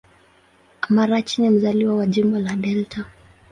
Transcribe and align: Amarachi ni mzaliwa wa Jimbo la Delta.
Amarachi 0.81 1.41
ni 1.41 1.49
mzaliwa 1.49 1.95
wa 1.95 2.05
Jimbo 2.07 2.39
la 2.39 2.55
Delta. 2.55 3.05